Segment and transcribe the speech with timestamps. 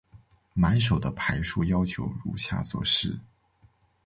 [0.55, 3.19] 满手的牌数要求如下所示。